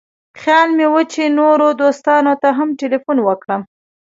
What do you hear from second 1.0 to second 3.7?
چې نورو دوستانو ته هم تیلفون وکړم.